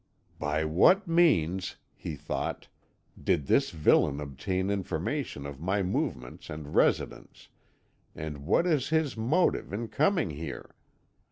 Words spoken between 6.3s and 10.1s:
and residence, and what is his motive in